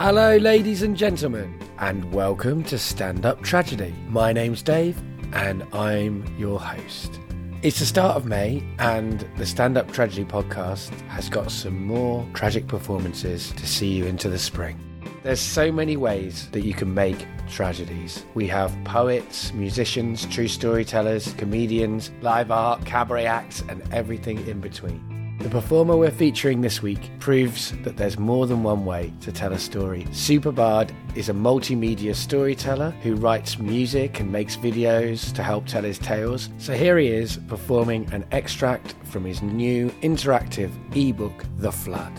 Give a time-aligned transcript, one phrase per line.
[0.00, 3.92] Hello, ladies and gentlemen, and welcome to Stand Up Tragedy.
[4.06, 4.96] My name's Dave,
[5.32, 7.18] and I'm your host.
[7.62, 12.24] It's the start of May, and the Stand Up Tragedy podcast has got some more
[12.32, 14.78] tragic performances to see you into the spring.
[15.24, 18.24] There's so many ways that you can make tragedies.
[18.34, 25.17] We have poets, musicians, true storytellers, comedians, live art, cabaret acts, and everything in between.
[25.38, 29.52] The performer we're featuring this week proves that there's more than one way to tell
[29.52, 30.02] a story.
[30.10, 35.98] Superbard is a multimedia storyteller who writes music and makes videos to help tell his
[35.98, 36.50] tales.
[36.58, 42.12] So here he is performing an extract from his new interactive ebook, The Flood.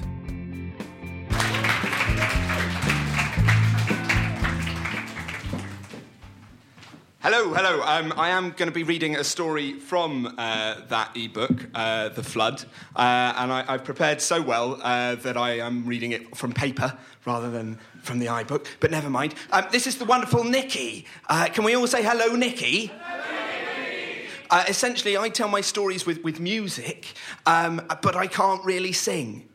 [7.32, 7.84] Hello, hello.
[7.84, 12.24] Um, I am going to be reading a story from uh, that ebook, uh, The
[12.24, 16.54] Flood, uh, and I, have prepared so well uh, that I am reading it from
[16.54, 18.66] paper rather than from the iBook.
[18.80, 19.36] But never mind.
[19.52, 21.06] Um, this is the wonderful Nikki.
[21.30, 22.88] Uh, can we all say hello, Nikki?
[22.88, 27.14] Hello, uh, essentially, I tell my stories with, with music,
[27.46, 29.48] um, but I can't really sing.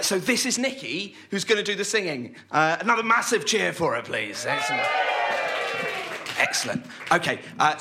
[0.00, 2.36] So this is Nikki, who's going to do the singing.
[2.50, 4.46] Another massive cheer for her, please.
[4.46, 4.88] Excellent.
[6.52, 6.84] Excellent.
[7.10, 7.40] Okay.
[7.58, 7.78] Uh,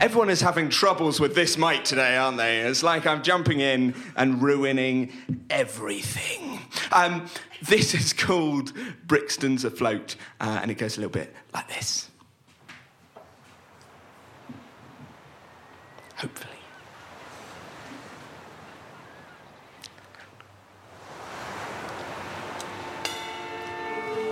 [0.00, 2.60] everyone is having troubles with this mic today, aren't they?
[2.60, 5.12] It's like I'm jumping in and ruining
[5.50, 6.60] everything.
[6.90, 7.26] Um,
[7.60, 8.72] this is called
[9.06, 12.08] Brixton's Afloat, uh, and it goes a little bit like this.
[16.16, 16.56] Hopefully.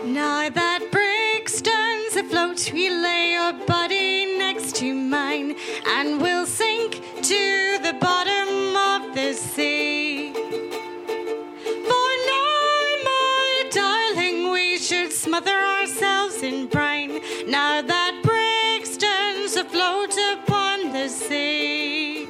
[0.06, 3.33] Now that Brixton's afloat, we lay
[5.86, 10.32] and we'll sink to the bottom of the sea.
[10.32, 12.56] For now,
[13.04, 17.20] my darling, we should smother ourselves in brine.
[17.47, 22.28] Now that Brixton's afloat upon the sea.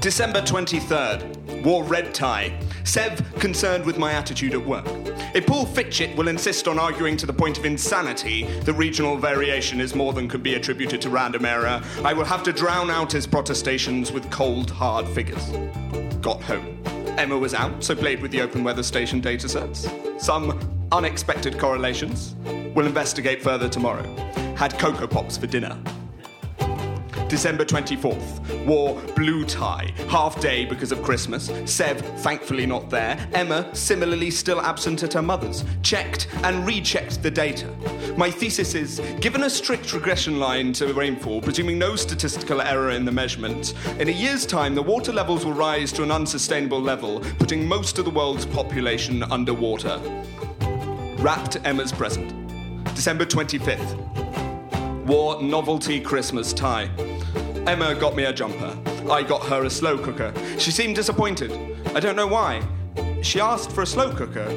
[0.00, 2.58] December 23rd, wore red tie.
[2.84, 4.84] Sev concerned with my attitude at work.
[5.34, 9.80] If Paul Fitchett will insist on arguing to the point of insanity that regional variation
[9.80, 13.12] is more than could be attributed to random error, I will have to drown out
[13.12, 15.50] his protestations with cold, hard figures.
[16.20, 16.78] Got home.
[17.16, 20.20] Emma was out, so played with the open weather station datasets.
[20.20, 22.34] Some unexpected correlations.
[22.74, 24.04] We'll investigate further tomorrow.
[24.54, 25.78] Had Cocoa Pops for dinner.
[27.32, 28.66] December 24th.
[28.66, 31.50] Wore blue tie, half day because of Christmas.
[31.64, 33.16] Sev, thankfully not there.
[33.32, 35.64] Emma, similarly still absent at her mother's.
[35.82, 37.68] Checked and rechecked the data.
[38.18, 43.06] My thesis is given a strict regression line to rainfall, presuming no statistical error in
[43.06, 47.20] the measurement, in a year's time the water levels will rise to an unsustainable level,
[47.38, 49.98] putting most of the world's population underwater.
[51.16, 52.28] Wrapped Emma's present.
[52.94, 55.06] December 25th.
[55.06, 56.90] Wore novelty Christmas tie.
[57.66, 58.76] Emma got me a jumper.
[59.08, 60.32] I got her a slow cooker.
[60.58, 61.52] She seemed disappointed.
[61.94, 62.60] I don't know why.
[63.22, 64.48] She asked for a slow cooker.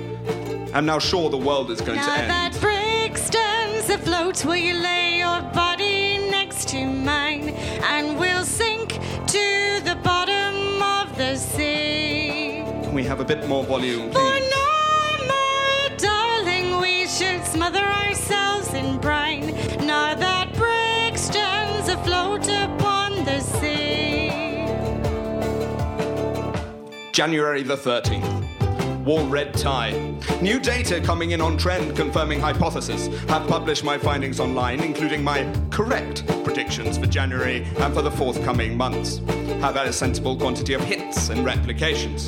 [0.74, 2.28] I'm now sure the world is going now to end.
[2.28, 7.50] Now that Brixton's afloat, will you lay your body next to mine?
[7.84, 8.94] And we'll sink
[9.28, 12.64] to the bottom of the sea.
[12.84, 14.14] Can we have a bit more volume, please?
[14.14, 19.25] For now, my darling, we should smother ourselves in brine.
[27.16, 29.06] January the 13th.
[29.06, 29.94] Wore red tie.
[30.42, 33.08] New data coming in on trend confirming hypothesis.
[33.30, 38.76] Have published my findings online, including my correct predictions for January and for the forthcoming
[38.76, 39.20] months.
[39.62, 42.28] Have had a sensible quantity of hits and replications.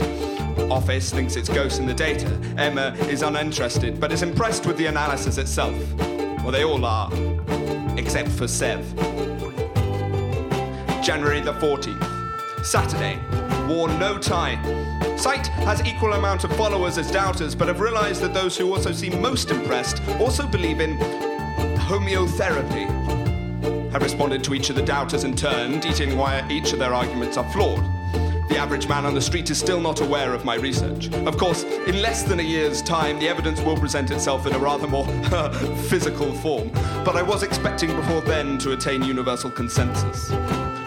[0.72, 2.30] Office thinks it's ghosts in the data.
[2.58, 5.76] Emma is uninterested, but is impressed with the analysis itself.
[5.98, 7.12] Well, they all are,
[7.98, 8.86] except for Sev.
[11.04, 12.66] January the 14th.
[12.66, 13.47] Saturday.
[13.68, 14.56] Wore no tie.
[15.18, 18.94] Site has equal amount of followers as doubters, but have realized that those who also
[18.94, 20.98] seem most impressed also believe in
[21.78, 22.88] homeotherapy.
[23.92, 27.36] Have responded to each of the doubters in turn, detailing why each of their arguments
[27.36, 27.84] are flawed.
[28.48, 31.12] The average man on the street is still not aware of my research.
[31.12, 34.60] Of course, in less than a year's time, the evidence will present itself in a
[34.60, 35.06] rather more
[35.90, 36.72] physical form,
[37.04, 40.30] but I was expecting before then to attain universal consensus.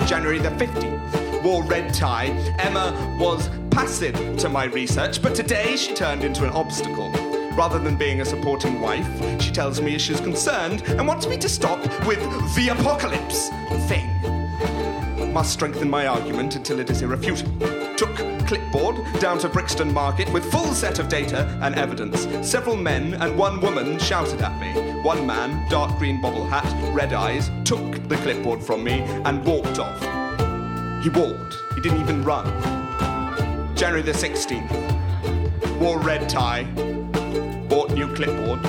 [0.09, 2.28] January the 15th, wore red tie.
[2.58, 7.10] Emma was passive to my research, but today she turned into an obstacle.
[7.56, 9.08] Rather than being a supporting wife,
[9.40, 12.20] she tells me she's concerned and wants me to stop with
[12.54, 13.48] the apocalypse
[13.88, 14.08] thing
[15.32, 17.69] must strengthen my argument until it is irrefutable.
[17.96, 18.16] Took
[18.46, 22.26] clipboard down to Brixton Market with full set of data and evidence.
[22.48, 25.00] Several men and one woman shouted at me.
[25.02, 29.78] One man, dark green bobble hat, red eyes, took the clipboard from me and walked
[29.78, 30.19] off.
[31.00, 31.62] He walked.
[31.75, 32.44] He didn't even run.
[33.75, 34.70] January the 16th.
[35.81, 36.64] Wore red tie.
[37.69, 38.61] Bought new clipboard.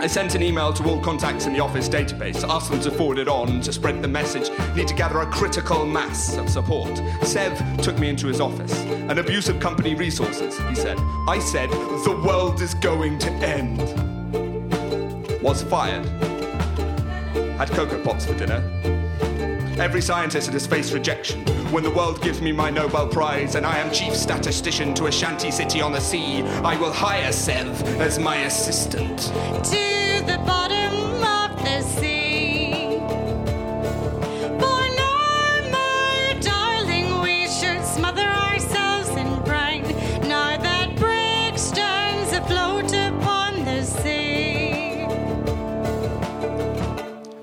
[0.00, 3.18] I sent an email to all contacts in the office database, asked them to forward
[3.18, 4.50] it on to spread the message.
[4.74, 7.00] Need to gather a critical mass of support.
[7.22, 8.72] Sev took me into his office.
[8.82, 10.98] An abuse of company resources, he said.
[11.28, 13.80] I said, the world is going to end.
[15.42, 16.04] Was fired.
[17.56, 18.62] Had Cocoa Pops for dinner.
[19.80, 21.46] Every scientist has faced rejection.
[21.70, 25.12] When the world gives me my Nobel Prize and I am chief statistician to a
[25.12, 29.18] shanty city on the sea, I will hire Sev as my assistant.
[29.20, 32.98] to the bottom of the sea.
[34.58, 39.84] For now, my darling, we should smother ourselves in brine.
[40.28, 45.06] Now that Brixton's afloat upon the sea.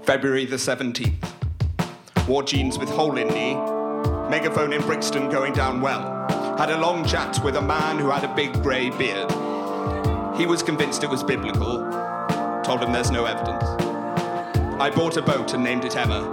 [0.03, 1.34] February the 17th.
[2.27, 3.53] Wore jeans with hole in knee.
[4.31, 6.25] Megaphone in Brixton going down well.
[6.57, 9.29] Had a long chat with a man who had a big grey beard.
[10.35, 11.87] He was convinced it was biblical.
[12.63, 13.63] Told him there's no evidence.
[14.81, 16.23] I bought a boat and named it Emma.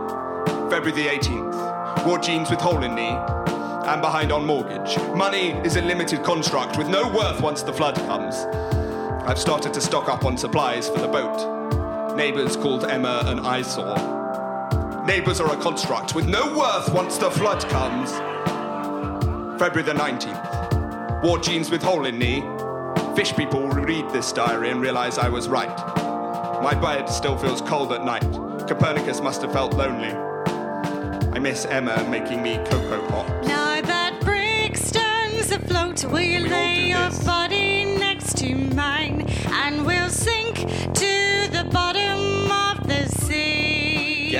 [0.71, 2.07] February the 18th.
[2.07, 3.19] Wore jeans with hole in knee.
[3.87, 4.97] And behind on mortgage.
[5.15, 8.35] Money is a limited construct with no worth once the flood comes.
[9.29, 12.17] I've started to stock up on supplies for the boat.
[12.17, 14.22] Neighbours called Emma an eyesore.
[15.05, 18.13] Neighbours are a construct with no worth once the flood comes.
[19.59, 21.23] February the 19th.
[21.25, 22.41] Wore jeans with hole in knee.
[23.17, 25.77] Fish people read this diary and realise I was right.
[26.63, 28.23] My bed still feels cold at night.
[28.69, 30.13] Copernicus must have felt lonely.
[31.33, 33.49] I miss Emma making me cocoa pops.
[33.49, 40.59] Now that Brixton's afloat, We all lay your body next to mine and we'll sink
[40.59, 42.02] to the bottom of the sea?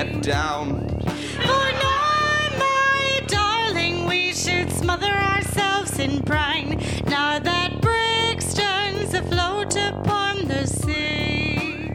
[0.03, 0.85] Get down.
[1.05, 6.77] Oh, for now, my darling, we should smother ourselves in brine.
[7.07, 11.89] Now that Brixton's afloat upon the sea.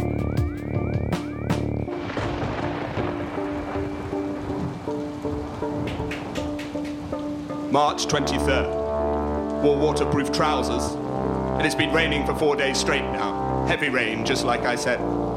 [7.70, 9.62] March 23rd.
[9.62, 10.94] Wore waterproof trousers.
[10.94, 13.66] And It has been raining for four days straight now.
[13.66, 15.27] Heavy rain, just like I said.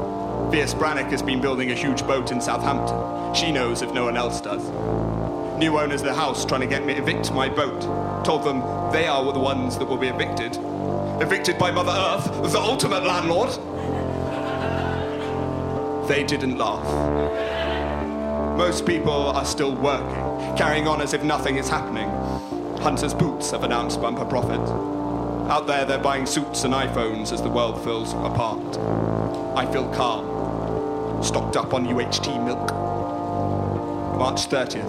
[0.52, 3.34] Fierce Brannock has been building a huge boat in Southampton.
[3.34, 4.62] She knows if no one else does.
[5.58, 7.80] New owners of the house trying to get me evict my boat.
[8.22, 8.60] Told them
[8.92, 10.58] they are the ones that will be evicted.
[11.22, 13.48] Evicted by Mother Earth, the ultimate landlord.
[16.06, 16.84] They didn't laugh.
[18.58, 22.10] Most people are still working, carrying on as if nothing is happening.
[22.82, 24.60] Hunter's Boots have announced bumper profit.
[25.50, 28.76] Out there, they're buying suits and iPhones as the world falls apart.
[29.56, 30.31] I feel calm,
[31.22, 32.70] stocked up on UHT milk.
[34.18, 34.84] March 30th.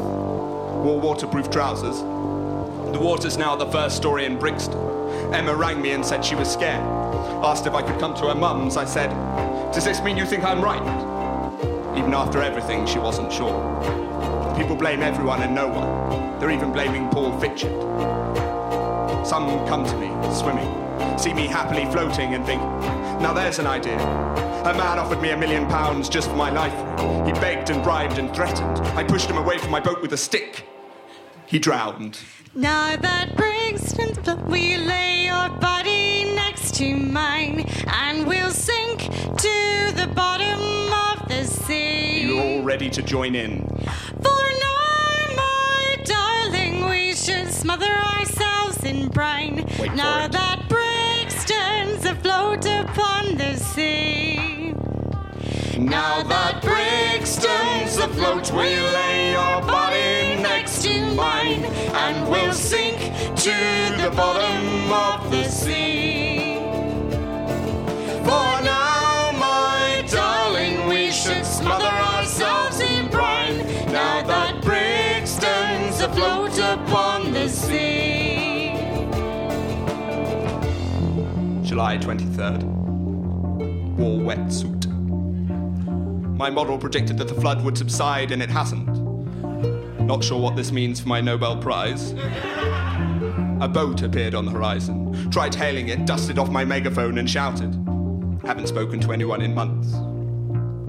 [0.83, 1.99] Wore waterproof trousers.
[1.99, 4.77] The water's now the first story in Brixton.
[5.33, 6.83] Emma rang me and said she was scared.
[7.43, 8.77] Asked if I could come to her mum's.
[8.77, 9.09] I said,
[9.73, 10.81] Does this mean you think I'm right?
[11.97, 13.53] Even after everything, she wasn't sure.
[14.57, 16.39] People blame everyone and no one.
[16.39, 17.71] They're even blaming Paul Fitchett.
[19.25, 22.61] Some come to me, swimming, see me happily floating and think,
[23.21, 23.97] now there's an idea.
[24.65, 26.73] A man offered me a million pounds just for my life.
[27.25, 28.79] He begged and bribed and threatened.
[28.97, 30.67] I pushed him away from my boat with a stick.
[31.45, 32.19] He drowned.
[32.55, 40.11] Now that Brixton's you lay your body next to mine and we'll sink to the
[40.15, 40.59] bottom
[41.11, 42.21] of the sea?
[42.27, 43.67] You're all ready to join in.
[44.21, 49.65] For now, my darling, we should smother ourselves in brine.
[49.79, 54.73] Wait now that Brixton's afloat upon the sea.
[55.77, 61.65] Now that Brixton's afloat, we'll you lay your body next to mine?
[62.03, 62.99] And we'll sink
[63.37, 63.55] to
[64.01, 66.32] the bottom of the sea.
[81.83, 82.63] July 23rd.
[83.97, 84.87] Wore wetsuit.
[86.37, 88.87] My model predicted that the flood would subside, and it hasn't.
[89.99, 92.13] Not sure what this means for my Nobel Prize.
[93.59, 95.29] A boat appeared on the horizon.
[95.29, 97.73] Tried hailing it, dusted off my megaphone, and shouted.
[98.45, 99.91] Haven't spoken to anyone in months.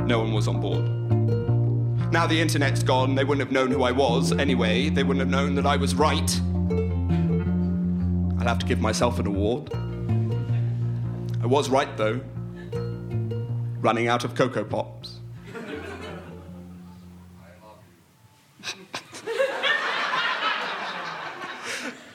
[0.07, 0.85] No one was on board.
[2.13, 4.31] Now the internet's gone, they wouldn't have known who I was.
[4.31, 6.41] Anyway, they wouldn't have known that I was right.
[8.39, 9.73] I'll have to give myself an award.
[11.45, 12.23] I was right, though.
[13.83, 15.21] Running out of Cocoa Pops.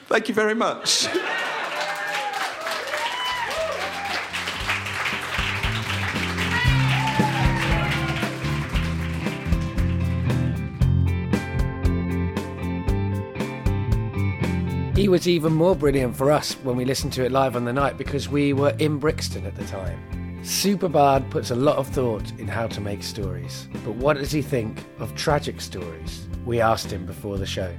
[0.08, 1.06] Thank you very much.
[15.00, 17.72] He was even more brilliant for us when we listened to it live on the
[17.72, 19.98] night because we were in Brixton at the time.
[20.42, 24.42] Superbard puts a lot of thought in how to make stories, but what does he
[24.42, 26.28] think of tragic stories?
[26.44, 27.74] We asked him before the show.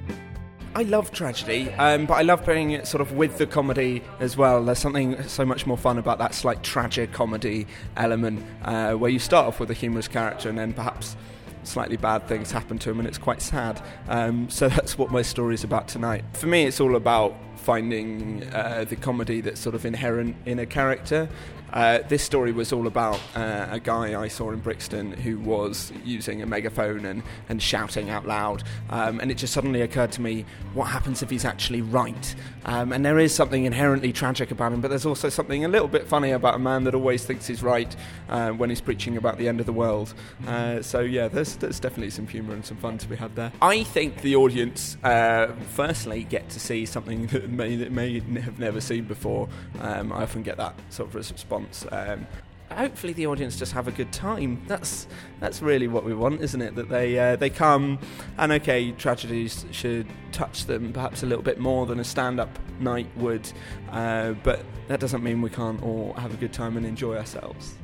[0.74, 4.36] I love tragedy, um, but I love playing it sort of with the comedy as
[4.36, 4.66] well.
[4.66, 9.20] There's something so much more fun about that slight tragic comedy element, uh, where you
[9.20, 11.16] start off with a humorous character and then perhaps
[11.64, 13.82] slightly bad things happen to him and it's quite sad.
[14.08, 16.24] Um, so that's what my story is about tonight.
[16.34, 20.66] For me, it's all about finding uh, the comedy that's sort of inherent in a
[20.66, 21.30] character
[21.74, 25.92] uh, this story was all about uh, a guy I saw in Brixton who was
[26.04, 28.64] using a megaphone and, and shouting out loud.
[28.90, 32.36] Um, and it just suddenly occurred to me what happens if he's actually right?
[32.66, 35.88] Um, and there is something inherently tragic about him, but there's also something a little
[35.88, 37.96] bit funny about a man that always thinks he's right
[38.30, 40.14] uh, when he's preaching about the end of the world.
[40.48, 43.52] Uh, so, yeah, there's, there's definitely some humour and some fun to be had there.
[43.62, 48.60] I think the audience, uh, firstly, get to see something that may, that may have
[48.60, 49.48] never seen before.
[49.80, 51.86] Um, I often get that sort of response.
[51.92, 52.28] Um,
[52.76, 54.62] hopefully the audience just have a good time.
[54.68, 55.08] That's
[55.40, 56.76] that's really what we want, isn't it?
[56.76, 58.00] That they uh, they come
[58.38, 63.08] and okay, tragedies should touch them perhaps a little bit more than a stand-up night
[63.18, 63.52] would,
[63.92, 67.76] uh, but that doesn't mean we can't all have a good time and enjoy ourselves.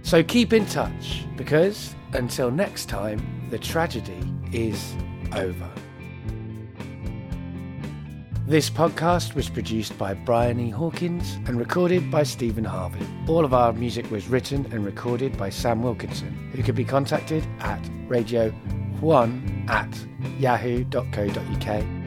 [0.03, 3.21] So keep in touch because until next time,
[3.51, 4.21] the tragedy
[4.53, 4.95] is
[5.35, 5.71] over.
[8.47, 10.71] This podcast was produced by Brian E.
[10.71, 13.07] Hawkins and recorded by Stephen Harvey.
[13.27, 17.47] All of our music was written and recorded by Sam Wilkinson, who can be contacted
[17.61, 19.89] at radio1 at
[20.39, 21.98] yahoo.co.uk